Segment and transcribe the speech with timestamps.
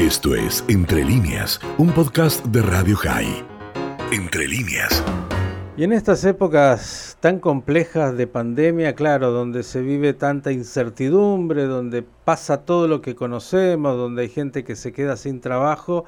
[0.00, 3.44] Esto es Entre líneas, un podcast de Radio High.
[4.10, 5.04] Entre líneas.
[5.76, 12.02] Y en estas épocas tan complejas de pandemia, claro, donde se vive tanta incertidumbre, donde
[12.02, 16.06] pasa todo lo que conocemos, donde hay gente que se queda sin trabajo,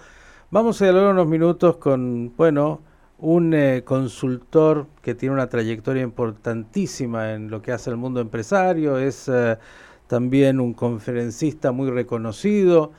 [0.51, 2.81] vamos a hablar unos minutos con, bueno,
[3.19, 8.97] un eh, consultor que tiene una trayectoria importantísima en lo que hace el mundo empresario,
[8.97, 9.59] es eh,
[10.07, 12.93] también un conferencista muy reconocido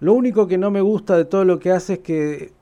[0.00, 2.52] lo único que no me gusta de todo lo que hace es que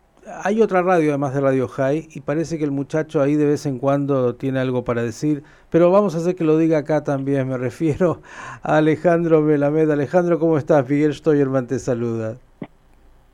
[0.42, 3.64] hay otra radio además de Radio High y parece que el muchacho ahí de vez
[3.66, 7.48] en cuando tiene algo para decir, pero vamos a hacer que lo diga acá también.
[7.48, 8.20] Me refiero
[8.62, 9.90] a Alejandro Melamed.
[9.90, 10.88] Alejandro, ¿cómo estás?
[10.88, 12.36] Miguel Stoyerman te saluda.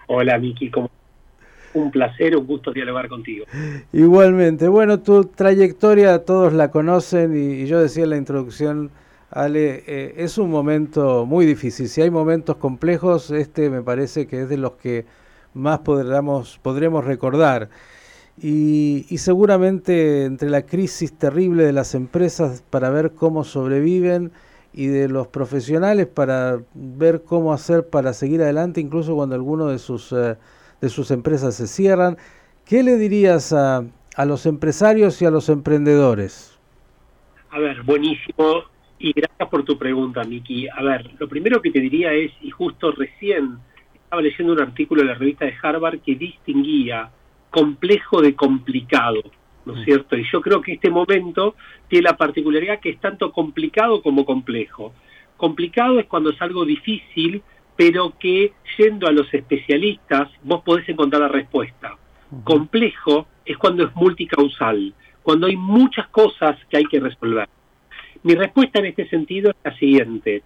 [0.06, 0.90] Hola, Miki, ¿cómo
[1.74, 3.44] un placer, un gusto dialogar contigo.
[3.92, 4.68] Igualmente.
[4.68, 8.90] Bueno, tu trayectoria todos la conocen y, yo decía en la introducción
[9.34, 11.88] Ale, eh, es un momento muy difícil.
[11.88, 15.06] Si hay momentos complejos, este me parece que es de los que
[15.54, 17.68] más podremos, recordar.
[18.40, 24.30] Y, seguramente entre la crisis terrible de las empresas para ver cómo sobreviven
[24.72, 29.78] y de los profesionales para ver cómo hacer para seguir adelante, incluso cuando alguno de
[29.78, 30.36] sus, eh,
[30.80, 32.18] de sus empresas se cierran,
[32.64, 33.84] ¿qué le dirías a,
[34.16, 36.56] a los empresarios y a los emprendedores?
[37.50, 40.68] A ver, buenísimo y gracias por tu pregunta, Miki.
[40.68, 43.58] A ver, lo primero que te diría es, y justo recién
[43.94, 47.10] estaba leyendo un artículo de la revista de Harvard que distinguía
[47.50, 49.22] complejo de complicado,
[49.64, 49.84] ¿no es mm.
[49.84, 50.16] cierto?
[50.16, 51.54] Y yo creo que este momento
[51.88, 54.92] tiene la particularidad que es tanto complicado como complejo.
[55.36, 57.42] Complicado es cuando es algo difícil,
[57.76, 61.96] pero que yendo a los especialistas vos podés encontrar la respuesta.
[62.42, 67.48] Complejo es cuando es multicausal, cuando hay muchas cosas que hay que resolver.
[68.24, 70.44] Mi respuesta en este sentido es la siguiente,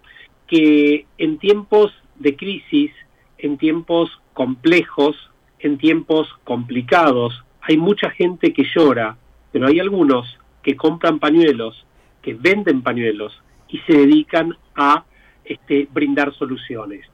[0.48, 2.90] que en tiempos de crisis,
[3.38, 5.14] en tiempos complejos,
[5.60, 9.16] en tiempos complicados, hay mucha gente que llora,
[9.52, 10.26] pero hay algunos
[10.60, 11.86] que compran pañuelos,
[12.20, 15.04] que venden pañuelos y se dedican a
[15.44, 17.06] este, brindar soluciones.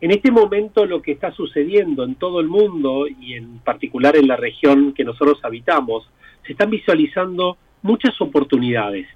[0.00, 4.28] En este momento lo que está sucediendo en todo el mundo y en particular en
[4.28, 6.08] la región que nosotros habitamos,
[6.46, 9.06] se están visualizando muchas oportunidades.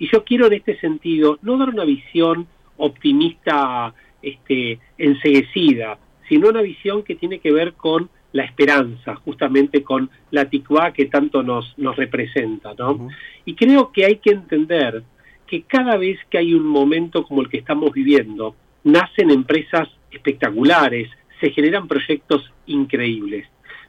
[0.00, 6.62] Y yo quiero en este sentido no dar una visión optimista este, enseguecida, sino una
[6.62, 11.78] visión que tiene que ver con la esperanza, justamente con la tikva que tanto nos,
[11.78, 12.72] nos representa.
[12.78, 13.08] ¿no?
[13.44, 15.02] Y creo que hay que entender
[15.46, 21.10] que cada vez que hay un momento como el que estamos viviendo, nacen empresas espectaculares,
[21.40, 23.46] se generan proyectos increíbles.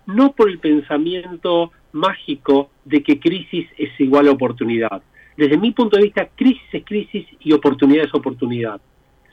[0.08, 5.04] No por el pensamiento mágico de que crisis es igual a oportunidad,
[5.42, 8.80] desde mi punto de vista, crisis es crisis y oportunidad es oportunidad.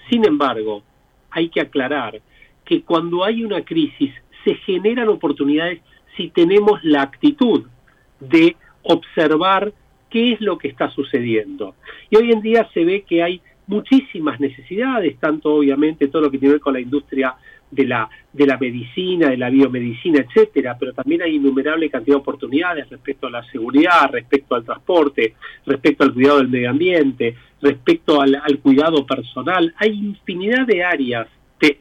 [0.09, 0.83] Sin embargo,
[1.29, 2.23] hay que aclarar
[2.65, 5.83] que cuando hay una crisis se generan oportunidades
[6.17, 7.67] si tenemos la actitud
[8.21, 9.75] de observar
[10.09, 11.75] qué es lo que está sucediendo.
[12.09, 16.39] Y hoy en día se ve que hay muchísimas necesidades, tanto obviamente todo lo que
[16.39, 17.35] tiene que ver con la industria
[17.71, 22.21] de la, de la medicina, de la biomedicina, etcétera, pero también hay innumerable cantidad de
[22.21, 25.35] oportunidades respecto a la seguridad, respecto al transporte,
[25.67, 29.75] respecto al cuidado del medio ambiente, respecto al, cuidado personal.
[29.77, 31.29] Hay infinidad de áreas,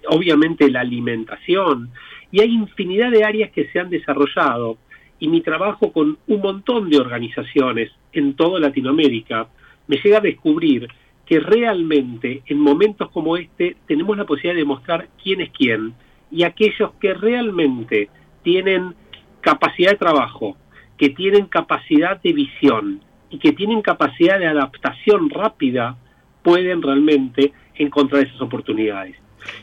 [0.09, 1.89] obviamente la alimentación,
[2.31, 4.77] y hay infinidad de áreas que se han desarrollado.
[5.19, 9.47] Y mi trabajo con un montón de organizaciones en toda Latinoamérica
[9.87, 10.87] me llega a descubrir
[11.27, 15.93] que realmente en momentos como este tenemos la posibilidad de demostrar quién es quién
[16.31, 18.09] y aquellos que realmente
[18.43, 18.95] tienen
[19.41, 20.57] capacidad de trabajo,
[20.97, 25.97] que tienen capacidad de visión y que tienen capacidad de adaptación rápida,
[26.43, 29.15] pueden realmente encontrar esas oportunidades.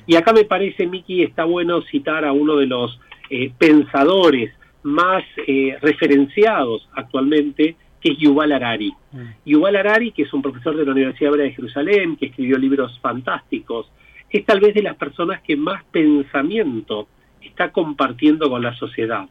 [0.07, 3.01] Y acá me parece, Miki, está bueno citar a uno de los
[3.31, 4.53] eh, pensadores
[4.83, 8.93] más eh, referenciados actualmente, que es Yuval Harari.
[9.13, 9.23] Mm.
[9.47, 13.01] Yuval Harari, que es un profesor de la Universidad Hebrea de Jerusalén, que escribió libros
[13.01, 13.91] fantásticos,
[14.29, 17.09] es tal vez de las personas que más pensamiento
[17.41, 19.27] está compartiendo con la sociedad.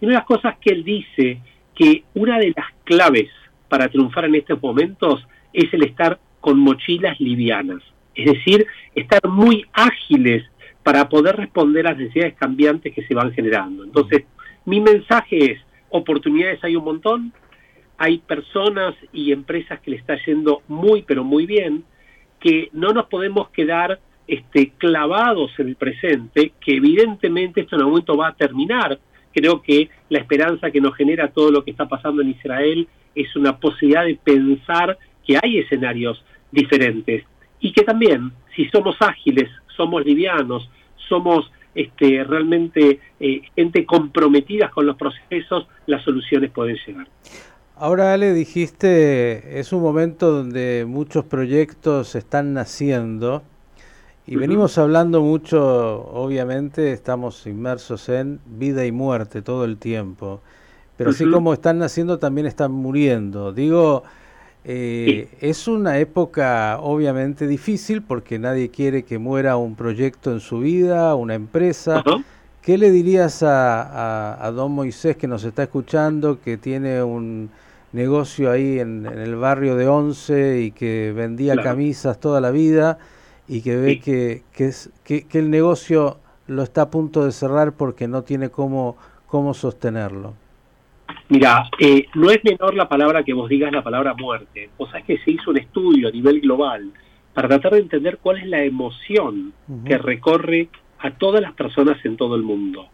[0.00, 1.40] Y una de las cosas que él dice,
[1.76, 3.28] que una de las claves
[3.68, 7.82] para triunfar en estos momentos es el estar con mochilas livianas,
[8.16, 8.66] es decir,
[8.96, 10.44] estar muy ágiles
[10.82, 13.84] para poder responder a las necesidades cambiantes que se van generando.
[13.84, 14.24] Entonces,
[14.64, 15.60] mi mensaje es,
[15.90, 17.32] oportunidades hay un montón,
[17.98, 21.84] hay personas y empresas que le está yendo muy, pero muy bien,
[22.40, 23.98] que no nos podemos quedar
[24.28, 28.98] este, clavados en el presente, que evidentemente esto en algún momento va a terminar.
[29.34, 33.34] Creo que la esperanza que nos genera todo lo que está pasando en Israel es
[33.34, 34.96] una posibilidad de pensar
[35.26, 37.24] que hay escenarios diferentes
[37.60, 40.70] y que también, si somos ágiles, somos livianos,
[41.08, 47.08] somos este, realmente eh, gente comprometida con los procesos, las soluciones pueden llegar.
[47.80, 53.44] Ahora, Ale, dijiste, es un momento donde muchos proyectos están naciendo
[54.26, 60.40] y venimos hablando mucho, obviamente, estamos inmersos en vida y muerte todo el tiempo,
[60.96, 63.52] pero así como están naciendo, también están muriendo.
[63.52, 64.02] Digo,
[64.64, 70.58] eh, es una época obviamente difícil porque nadie quiere que muera un proyecto en su
[70.58, 72.02] vida, una empresa.
[72.60, 77.50] ¿Qué le dirías a, a, don Moisés que nos está escuchando, que tiene un
[77.92, 82.98] negocio ahí en, el barrio de Once y que vendía camisas toda la vida
[83.48, 87.32] y que ve que, que, es, que, que, el negocio lo está a punto de
[87.32, 88.96] cerrar porque no tiene cómo,
[89.26, 90.34] cómo sostenerlo?
[91.28, 94.70] Mira, eh, no es menor la palabra que vos digas la palabra muerte.
[94.78, 96.90] O sea, que se hizo un estudio a nivel global
[97.34, 99.52] para tratar de entender cuál es la emoción
[99.84, 100.68] que recorre
[100.98, 102.88] a todas las personas en todo el mundo.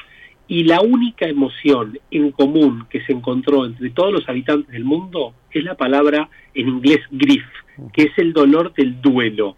[0.47, 5.35] Y la única emoción en común que se encontró entre todos los habitantes del mundo
[5.51, 7.45] es la palabra en inglés grief,
[7.93, 9.57] que es el dolor del duelo.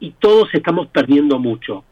[0.00, 1.84] Y todos estamos perdiendo mucho.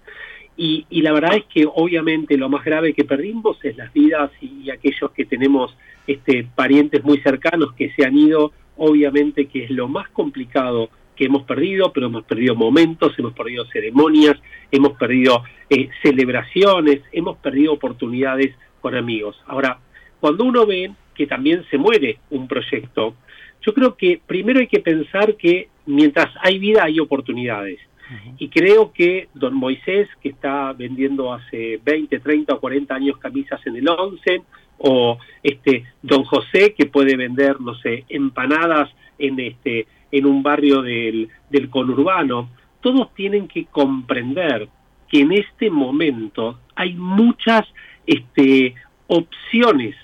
[0.57, 4.31] Y, y, la verdad es que obviamente lo más grave que perdimos es las vidas
[4.41, 9.71] y, aquellos que tenemos este, parientes muy cercanos que se han ido, obviamente que es
[9.71, 14.37] lo más complicado que hemos perdido, pero hemos perdido momentos, hemos perdido ceremonias,
[14.71, 19.37] hemos perdido eh, celebraciones, hemos perdido oportunidades con amigos.
[19.47, 19.79] Ahora,
[20.21, 23.15] cuando uno ve que también se muere un proyecto,
[23.63, 27.81] yo creo que primero hay que pensar que mientras hay vida hay oportunidades.
[28.39, 33.61] Y creo que don Moisés, que está vendiendo hace 20, 30 o 40 años camisas
[33.67, 34.43] en el 11,
[34.79, 40.83] o este don José, que puede vender, no sé, empanadas en, este, en un barrio
[40.83, 42.51] del, del conurbano,
[42.81, 44.69] todos tienen que comprender
[45.09, 47.67] que en este momento hay muchas
[48.07, 48.75] este,
[49.07, 49.97] opciones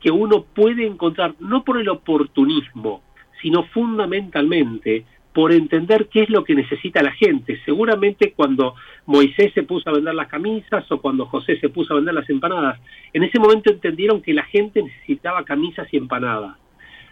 [0.00, 3.02] que uno puede encontrar, no por el oportunismo,
[3.42, 7.60] sino fundamentalmente por entender qué es lo que necesita la gente.
[7.64, 8.74] Seguramente cuando
[9.06, 12.28] Moisés se puso a vender las camisas o cuando José se puso a vender las
[12.28, 12.80] empanadas,
[13.12, 16.56] en ese momento entendieron que la gente necesitaba camisas y empanadas.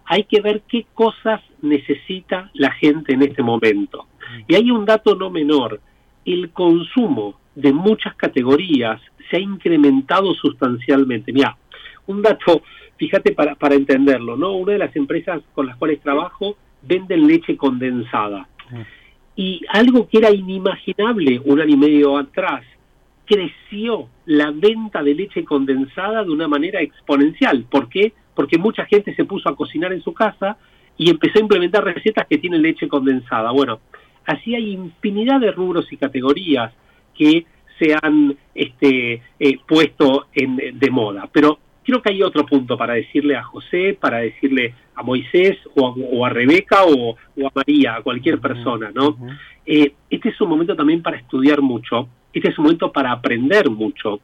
[0.07, 4.07] Hay que ver qué cosas necesita la gente en este momento.
[4.49, 5.81] Y hay un dato no menor,
[6.25, 9.01] el consumo de muchas categorías
[9.31, 11.33] se ha incrementado sustancialmente.
[11.33, 11.57] Mira,
[12.07, 12.63] un dato,
[12.97, 14.53] fíjate para, para entenderlo, ¿no?
[14.53, 18.49] Una de las empresas con las cuales trabajo venden leche condensada.
[18.71, 18.81] Mm.
[19.37, 22.65] Y algo que era inimaginable un año y medio atrás,
[23.27, 27.65] creció la venta de leche condensada de una manera exponencial.
[27.65, 28.13] ¿Por qué?
[28.13, 28.15] Porque
[28.59, 30.57] mucha gente se puso a cocinar en su casa
[30.97, 33.51] y empezó a implementar recetas que tienen leche condensada.
[33.51, 33.81] Bueno,
[34.25, 36.73] así hay infinidad de rubros y categorías
[37.17, 37.47] que
[37.79, 41.29] se han este, eh, puesto en, de moda.
[41.31, 46.27] Pero creo que hay otro punto para decirle a José, para decirle a Moisés o
[46.27, 49.17] a, Rebeca o, a María, a cualquier persona, ¿no?
[49.65, 53.71] Eh, este es un momento también para estudiar mucho, este es un momento para aprender
[53.71, 54.21] mucho.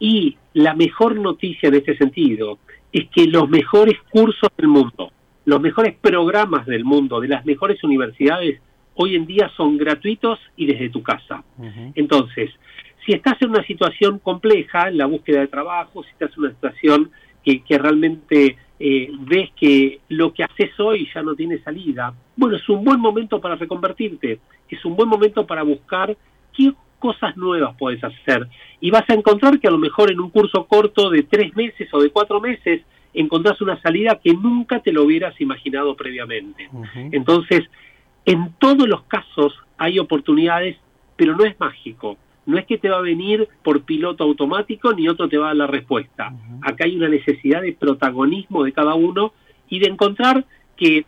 [0.00, 2.58] Y la mejor noticia en este sentido
[2.92, 5.10] es que los mejores cursos del mundo,
[5.44, 8.60] los mejores programas del mundo, de las mejores universidades,
[8.94, 11.44] hoy en día son gratuitos y desde tu casa.
[11.94, 12.50] Entonces,
[13.06, 16.52] si estás en una situación compleja en la búsqueda de trabajo, si estás en una
[16.52, 17.10] situación
[17.44, 22.68] que, realmente eh, ves que lo que haces hoy ya no tiene salida, bueno, es
[22.68, 26.14] un buen momento para reconvertirte, es un buen momento para buscar
[26.54, 28.48] qué cosas nuevas puedes hacer.
[28.80, 31.88] Y vas a encontrar que a lo mejor en un curso corto de tres meses
[31.92, 32.82] o de cuatro meses
[33.14, 36.68] encontrás una salida que nunca te lo hubieras imaginado previamente.
[37.12, 37.64] Entonces,
[38.24, 40.76] en todos los casos hay oportunidades,
[41.16, 45.06] pero no es mágico no es que te va a venir por piloto automático ni
[45.06, 46.32] otro te va a dar la respuesta.
[46.62, 49.34] Acá hay una necesidad de protagonismo de cada uno
[49.68, 51.04] y de encontrar que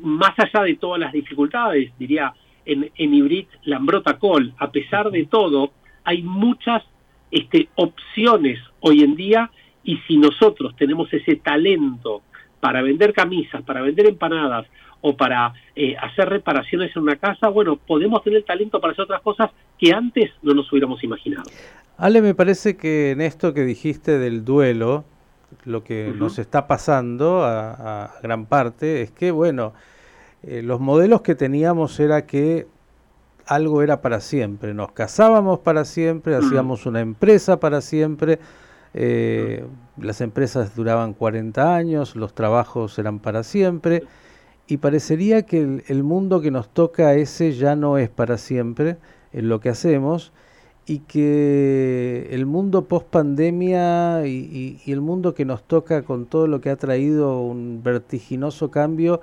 [0.00, 2.34] más allá de todas las dificultades, diría
[2.66, 5.72] en, en Hybrid Lambrota Col, a pesar de todo,
[6.04, 6.82] hay muchas
[7.30, 9.50] este, opciones hoy en día
[9.82, 12.22] y si nosotros tenemos ese talento
[12.60, 14.66] para vender camisas, para vender empanadas
[15.02, 19.20] o para eh, hacer reparaciones en una casa, bueno, podemos tener talento para hacer otras
[19.20, 21.50] cosas que antes no nos hubiéramos imaginado.
[21.98, 25.04] Ale, me parece que en esto que dijiste del duelo,
[25.64, 29.74] lo que nos está pasando a, gran parte es que, bueno,
[30.46, 32.66] eh, los modelos que teníamos era que
[33.46, 38.38] algo era para siempre, nos casábamos para siempre, hacíamos una empresa para siempre,
[38.94, 39.66] eh,
[39.98, 44.04] las empresas duraban 40 años, los trabajos eran para siempre.
[44.66, 48.96] Y parecería que el, mundo que nos toca ese ya no es para siempre
[49.32, 50.32] en lo que hacemos
[50.86, 56.60] y que el mundo post pandemia y, el mundo que nos toca con todo lo
[56.62, 59.20] que ha traído un vertiginoso cambio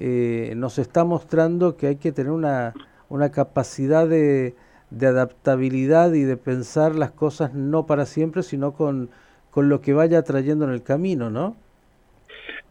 [0.00, 2.72] eh, nos está mostrando que hay que tener una,
[3.10, 4.54] una capacidad de,
[4.88, 9.10] de, adaptabilidad y de pensar las cosas no para siempre, sino con,
[9.50, 11.54] con lo que vaya trayendo en el camino, ¿no?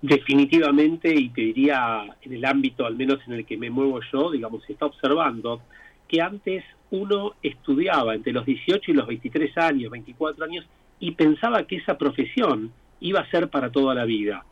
[0.02, 4.32] Definitivamente, y te diría en el ámbito al menos en el que me muevo yo,
[4.32, 5.62] digamos, se está observando
[6.08, 10.66] que antes uno estudiaba entre los 18 y los 23 años, 24 años,
[11.00, 12.72] y pensaba que esa profesión
[13.02, 14.44] iba a ser para toda la vida.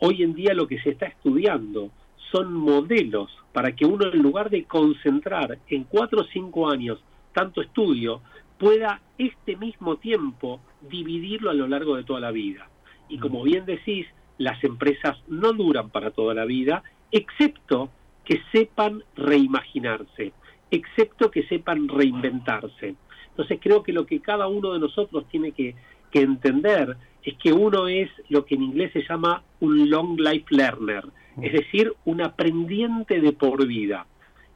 [0.00, 1.90] Hoy en día lo que se está estudiando
[2.30, 6.98] son modelos para que uno en lugar de concentrar en 4 o 5 años
[7.32, 8.20] tanto estudio,
[8.58, 12.68] pueda este mismo tiempo dividirlo a lo largo de toda la vida.
[13.08, 14.06] Y como bien decís,
[14.38, 16.82] las empresas no duran para toda la vida,
[17.12, 17.90] excepto
[18.24, 20.32] que sepan reimaginarse
[20.70, 22.94] excepto que sepan reinventarse.
[23.30, 25.74] Entonces creo que lo que cada uno de nosotros tiene que,
[26.12, 31.04] entender es que uno es lo que en inglés se llama un long life learner,
[31.40, 34.06] es decir, un aprendiente de por vida.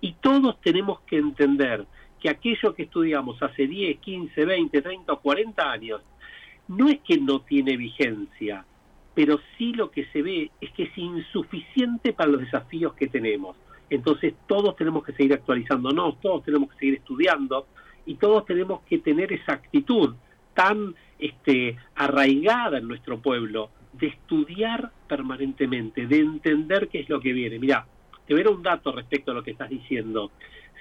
[0.01, 1.87] Y todos tenemos que entender
[2.21, 6.03] que aquello que estudiamos hace 10, 15, 20, 30 o 40 años,
[6.69, 8.65] no es que no tiene vigencia,
[9.15, 13.57] pero sí lo que se ve es que es insuficiente para los desafíos que tenemos.
[13.91, 17.67] Entonces todos tenemos que seguir actualizándonos, todos tenemos que seguir estudiando
[18.07, 20.15] y todos tenemos que tener esa actitud
[20.55, 27.33] tan este, arraigada en nuestro pueblo de estudiar permanentemente, de entender qué es lo que
[27.33, 27.59] viene.
[27.59, 27.87] Mira,
[28.27, 30.31] te veré un dato respecto a lo que estás diciendo.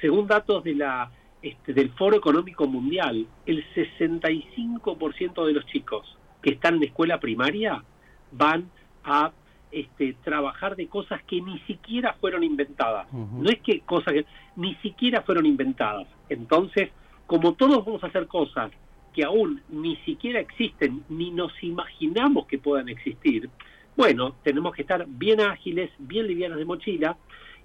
[0.01, 6.51] Según datos de la, este, del Foro Económico Mundial, el 65% de los chicos que
[6.51, 7.83] están en escuela primaria
[8.31, 8.69] van
[9.03, 9.31] a
[9.71, 13.11] este, trabajar de cosas que ni siquiera fueron inventadas.
[13.13, 16.07] No es que cosas que ni siquiera fueron inventadas.
[16.29, 16.89] Entonces,
[17.27, 18.71] como todos vamos a hacer cosas
[19.13, 23.49] que aún ni siquiera existen, ni nos imaginamos que puedan existir,
[23.95, 27.15] bueno, tenemos que estar bien ágiles, bien livianos de mochila.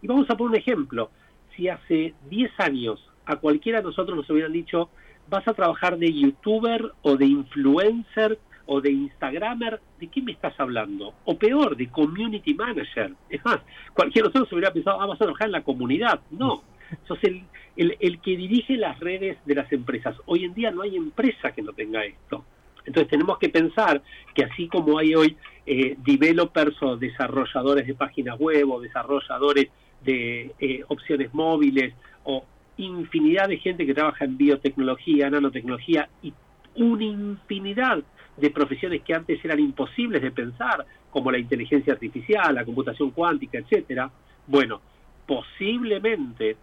[0.02, 1.11] Y vamos a poner un ejemplo.
[1.57, 4.90] Si hace 10 años a cualquiera de nosotros nos hubieran dicho,
[5.28, 10.59] vas a trabajar de youtuber o de influencer o de Instagramer, ¿de qué me estás
[10.61, 11.14] hablando?
[11.25, 13.14] O peor, de Community Manager.
[13.31, 13.61] Es más,
[13.95, 16.21] cualquiera de nosotros hubiera pensado, ah, vas a trabajar en la comunidad.
[16.31, 16.62] No,
[17.07, 17.45] sos el,
[17.76, 20.16] el, que dirige las redes de las empresas.
[20.26, 22.45] Hoy en día no hay empresa que no tenga esto.
[22.85, 24.02] Entonces tenemos que pensar
[24.35, 29.68] que así como hay hoy eh, developers o desarrolladores de páginas web o desarrolladores
[30.02, 32.45] de eh, opciones móviles o
[32.78, 36.33] infinidad de gente que trabaja en biotecnología, nanotecnología y
[36.76, 38.02] una infinidad
[38.37, 43.59] de profesiones que antes eran imposibles de pensar, como la inteligencia artificial, la computación cuántica,
[43.59, 44.11] etcétera.
[44.47, 44.80] Bueno,
[45.26, 46.57] posiblemente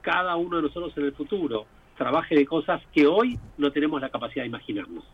[0.00, 1.66] cada uno de nosotros en el futuro
[1.96, 5.04] trabaje de cosas que hoy no tenemos la capacidad de imaginarnos.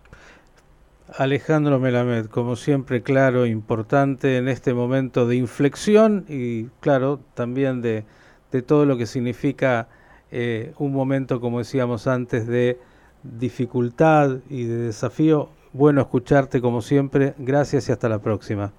[1.19, 8.05] Alejandro Melamed, como siempre, claro, importante en este momento de inflexión y, claro, también de,
[8.51, 9.89] de todo lo que significa
[10.31, 12.79] eh, un momento, como decíamos antes, de
[13.23, 17.35] dificultad y de desafío bueno escucharte como siempre.
[17.39, 18.73] Gracias y hasta la próxima.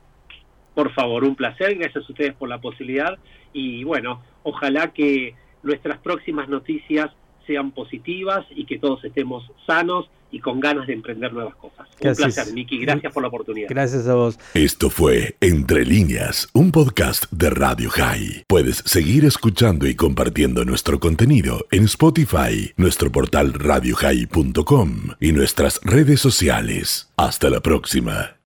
[0.75, 1.75] Por favor, un placer.
[1.75, 3.17] Gracias a ustedes por la posibilidad.
[3.53, 7.11] Y bueno, ojalá que nuestras próximas noticias
[7.45, 11.87] sean positivas y que todos estemos sanos y con ganas de emprender nuevas cosas.
[12.01, 12.79] Un placer, Miki.
[12.79, 13.69] Gracias por la oportunidad.
[13.69, 14.37] Gracias a vos.
[14.53, 18.43] Esto fue Entre líneas, un podcast de Radio High.
[18.47, 26.19] Puedes seguir escuchando y compartiendo nuestro contenido en Spotify, nuestro portal radiohigh.com y nuestras redes
[26.19, 27.11] sociales.
[27.15, 28.36] Hasta la próxima.